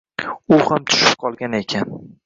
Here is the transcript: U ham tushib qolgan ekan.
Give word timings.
U 0.57 0.59
ham 0.71 0.87
tushib 0.87 1.21
qolgan 1.27 1.59
ekan. 1.63 1.97